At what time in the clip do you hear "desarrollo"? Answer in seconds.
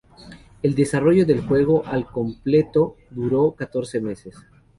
0.73-1.27